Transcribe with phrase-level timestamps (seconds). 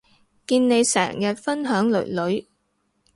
[0.47, 2.47] 見你成日分享囡囡